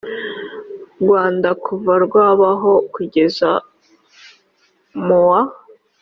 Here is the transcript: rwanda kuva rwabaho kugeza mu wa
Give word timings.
rwanda 1.01 1.49
kuva 1.65 1.93
rwabaho 2.05 2.71
kugeza 2.93 3.49
mu 5.05 5.19
wa 5.29 5.41